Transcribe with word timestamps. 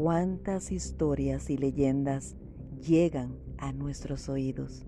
cuántas 0.00 0.70
historias 0.70 1.50
y 1.50 1.56
leyendas 1.56 2.36
llegan 2.86 3.36
a 3.56 3.72
nuestros 3.72 4.28
oídos. 4.28 4.86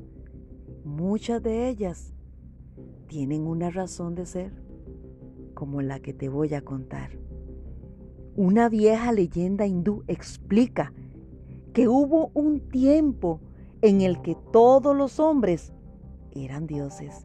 Muchas 0.84 1.42
de 1.42 1.68
ellas 1.68 2.14
tienen 3.08 3.48
una 3.48 3.70
razón 3.70 4.14
de 4.14 4.24
ser, 4.24 4.52
como 5.54 5.82
la 5.82 5.98
que 5.98 6.14
te 6.14 6.28
voy 6.28 6.54
a 6.54 6.62
contar. 6.62 7.10
Una 8.36 8.68
vieja 8.68 9.10
leyenda 9.10 9.66
hindú 9.66 10.04
explica 10.06 10.92
que 11.72 11.88
hubo 11.88 12.30
un 12.32 12.60
tiempo 12.68 13.40
en 13.82 14.02
el 14.02 14.22
que 14.22 14.36
todos 14.52 14.96
los 14.96 15.18
hombres 15.18 15.72
eran 16.30 16.68
dioses, 16.68 17.24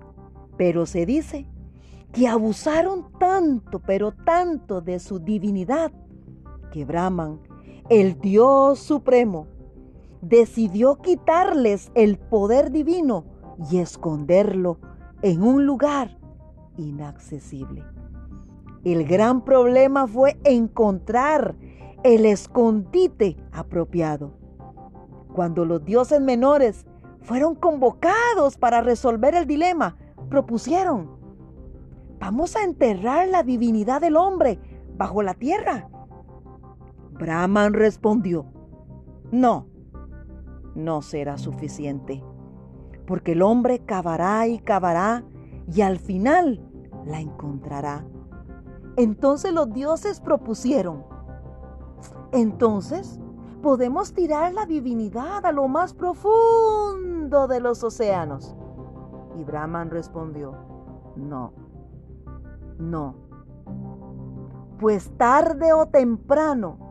pero 0.57 0.87
se 0.87 1.05
dice 1.05 1.47
que 2.11 2.27
abusaron 2.27 3.11
tanto, 3.19 3.79
pero 3.79 4.11
tanto 4.11 4.81
de 4.81 4.97
su 4.97 5.19
divinidad, 5.19 5.91
que 6.71 6.83
Brahman, 6.83 7.41
el 7.89 8.19
Dios 8.19 8.79
Supremo, 8.79 9.47
decidió 10.21 10.97
quitarles 10.97 11.91
el 11.95 12.17
poder 12.17 12.71
divino 12.71 13.25
y 13.69 13.77
esconderlo 13.77 14.79
en 15.21 15.43
un 15.43 15.65
lugar 15.65 16.17
inaccesible. 16.77 17.83
El 18.83 19.05
gran 19.05 19.43
problema 19.43 20.07
fue 20.07 20.37
encontrar 20.43 21.55
el 22.03 22.25
escondite 22.25 23.37
apropiado. 23.51 24.33
Cuando 25.33 25.65
los 25.65 25.83
dioses 25.83 26.21
menores 26.21 26.85
fueron 27.21 27.55
convocados 27.55 28.57
para 28.57 28.81
resolver 28.81 29.35
el 29.35 29.45
dilema, 29.45 29.97
propusieron 30.29 31.15
Vamos 32.19 32.55
a 32.55 32.63
enterrar 32.63 33.27
la 33.27 33.43
divinidad 33.43 34.01
del 34.01 34.15
hombre 34.15 34.59
bajo 34.97 35.21
la 35.21 35.33
tierra. 35.33 35.89
Brahman 37.17 37.73
respondió, 37.73 38.45
no, 39.31 39.67
no 40.75 41.01
será 41.01 41.37
suficiente, 41.37 42.23
porque 43.07 43.33
el 43.33 43.41
hombre 43.41 43.79
cavará 43.79 44.47
y 44.47 44.59
cavará 44.59 45.23
y 45.73 45.81
al 45.81 45.99
final 45.99 46.61
la 47.05 47.19
encontrará. 47.19 48.05
Entonces 48.97 49.53
los 49.53 49.71
dioses 49.73 50.19
propusieron, 50.19 51.03
entonces 52.31 53.19
podemos 53.61 54.13
tirar 54.13 54.53
la 54.53 54.65
divinidad 54.65 55.45
a 55.45 55.51
lo 55.51 55.67
más 55.67 55.93
profundo 55.93 57.47
de 57.47 57.59
los 57.59 57.83
océanos. 57.83 58.55
Y 59.39 59.43
Brahman 59.43 59.89
respondió, 59.89 60.55
no 61.15 61.65
no. 62.77 63.15
Pues 64.79 65.09
tarde 65.17 65.73
o 65.73 65.87
temprano 65.87 66.84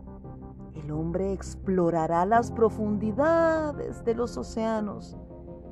el 0.75 0.91
hombre 0.91 1.33
explorará 1.33 2.27
las 2.27 2.51
profundidades 2.51 4.05
de 4.05 4.15
los 4.15 4.37
océanos 4.37 5.17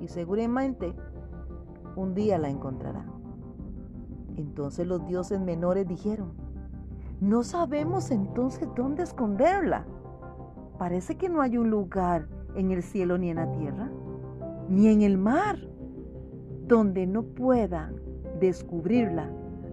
y 0.00 0.08
seguramente 0.08 0.94
un 1.96 2.14
día 2.14 2.38
la 2.38 2.48
encontrará. 2.48 3.06
Entonces 4.36 4.86
los 4.86 5.06
dioses 5.06 5.40
menores 5.40 5.86
dijeron, 5.86 6.32
no 7.20 7.42
sabemos 7.42 8.10
entonces 8.10 8.68
dónde 8.74 9.02
esconderla. 9.02 9.84
Parece 10.78 11.16
que 11.16 11.28
no 11.28 11.42
hay 11.42 11.56
un 11.56 11.70
lugar 11.70 12.26
en 12.56 12.70
el 12.70 12.82
cielo 12.82 13.18
ni 13.18 13.30
en 13.30 13.36
la 13.36 13.50
tierra, 13.52 13.90
ni 14.68 14.88
en 14.88 15.02
el 15.02 15.18
mar, 15.18 15.58
donde 16.66 17.06
no 17.06 17.22
puedan 17.22 17.96
descubrirla 18.40 19.30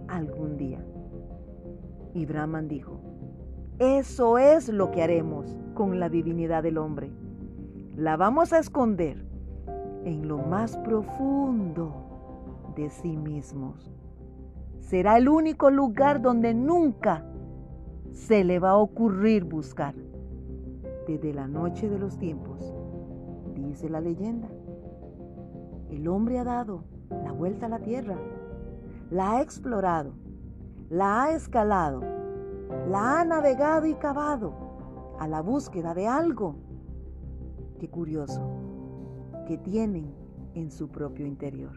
algún 0.08 0.58
día. 0.58 0.86
Y 2.14 2.26
Brahman 2.26 2.68
dijo, 2.68 3.00
eso 3.80 4.38
es 4.38 4.70
lo 4.70 4.92
que 4.92 5.02
haremos 5.02 5.58
con 5.74 6.00
la 6.00 6.10
divinidad 6.10 6.64
del 6.64 6.78
hombre. 6.78 7.12
La 7.96 8.18
vamos 8.18 8.54
a 8.54 8.60
esconder 8.60 9.26
en 10.06 10.28
lo 10.28 10.38
más 10.38 10.78
profundo 10.78 12.72
de 12.76 12.90
sí 12.90 13.18
mismos. 13.18 13.92
Será 14.80 15.18
el 15.18 15.30
único 15.30 15.70
lugar 15.70 16.22
donde 16.22 16.54
nunca 16.54 17.26
se 18.12 18.44
le 18.44 18.60
va 18.60 18.72
a 18.72 18.78
ocurrir 18.78 19.46
buscar. 19.46 19.96
Desde 21.08 21.34
la 21.34 21.48
noche 21.48 21.90
de 21.90 21.98
los 21.98 22.18
tiempos, 22.18 22.74
dice 23.56 23.90
la 23.90 24.00
leyenda, 24.00 24.48
el 25.90 26.08
hombre 26.08 26.38
ha 26.38 26.44
dado 26.44 26.84
la 27.10 27.32
vuelta 27.32 27.66
a 27.66 27.70
la 27.70 27.80
tierra 27.80 28.16
la 29.10 29.38
ha 29.38 29.42
explorado, 29.42 30.12
la 30.90 31.24
ha 31.24 31.32
escalado, 31.32 32.02
la 32.88 33.20
ha 33.20 33.26
navegado 33.26 33.86
y 33.86 33.96
cavado 33.96 34.54
a 35.20 35.28
la 35.28 35.42
búsqueda 35.42 35.94
de 35.94 36.08
algo. 36.08 36.56
Qué 37.80 37.90
curioso, 37.90 38.42
que 39.48 39.58
tienen 39.58 40.14
en 40.54 40.72
su 40.72 40.90
propio 40.90 41.26
interior. 41.26 41.72